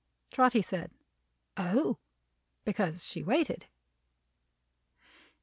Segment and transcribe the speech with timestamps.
[0.31, 0.89] Trotty said,
[1.57, 1.99] "Oh!"
[2.65, 3.67] because she waited.